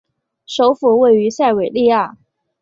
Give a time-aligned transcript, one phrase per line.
[0.47, 2.17] 首府位于塞维利亚。